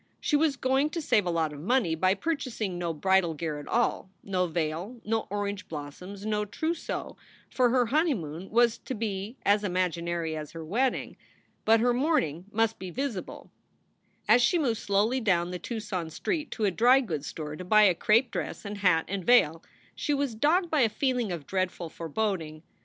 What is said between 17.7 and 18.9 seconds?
a crape dress and